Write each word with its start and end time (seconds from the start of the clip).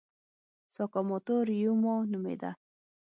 ساکاموتو 0.73 1.35
ریوما 1.49 1.95
نومېده. 2.11 2.51